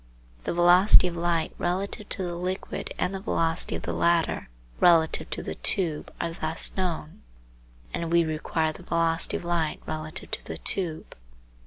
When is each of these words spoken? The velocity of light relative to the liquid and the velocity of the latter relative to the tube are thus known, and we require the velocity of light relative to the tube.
The 0.45 0.53
velocity 0.55 1.05
of 1.07 1.15
light 1.15 1.53
relative 1.59 2.09
to 2.09 2.23
the 2.23 2.33
liquid 2.33 2.91
and 2.97 3.13
the 3.13 3.19
velocity 3.19 3.75
of 3.75 3.83
the 3.83 3.93
latter 3.93 4.49
relative 4.79 5.29
to 5.29 5.43
the 5.43 5.53
tube 5.53 6.11
are 6.19 6.31
thus 6.31 6.71
known, 6.75 7.21
and 7.93 8.11
we 8.11 8.23
require 8.25 8.73
the 8.73 8.81
velocity 8.81 9.37
of 9.37 9.43
light 9.45 9.79
relative 9.85 10.31
to 10.31 10.43
the 10.43 10.57
tube. 10.57 11.15